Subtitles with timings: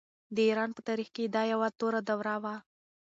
[0.35, 2.55] د ایران په تاریخ کې دا یوه توره دوره وه.